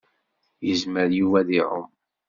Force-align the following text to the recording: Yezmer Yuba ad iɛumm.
Yezmer 0.67 1.07
Yuba 1.19 1.37
ad 1.41 1.49
iɛumm. 1.59 1.87